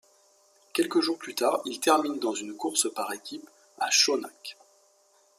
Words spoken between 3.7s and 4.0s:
à